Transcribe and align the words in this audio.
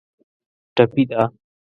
ټپي 0.75 1.03
ده. 1.09 1.21